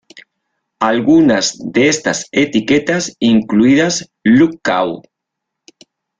Algunas 0.79 1.59
de 1.73 1.87
estas 1.87 2.25
etiquetas 2.31 3.15
incluidas 3.19 4.09
Lookout! 4.23 5.05